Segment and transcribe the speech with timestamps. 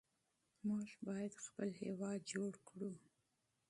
[0.67, 2.91] موږ باید خپل هېواد جوړ کړو.